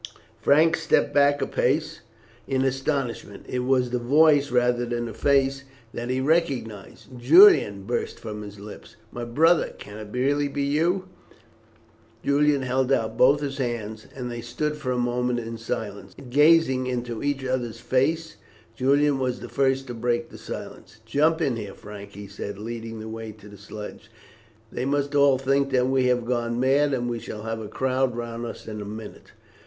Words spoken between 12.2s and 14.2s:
Julian held out both his hands,